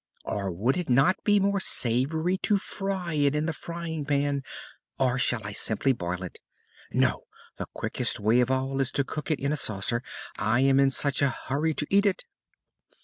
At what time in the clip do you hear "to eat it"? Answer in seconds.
11.75-12.25